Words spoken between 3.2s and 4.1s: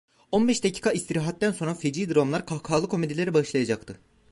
başlayacaktı…